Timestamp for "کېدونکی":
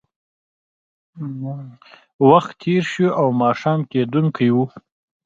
3.91-4.49